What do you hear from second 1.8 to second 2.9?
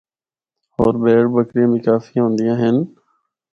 کافی ہوندیاں ہن۔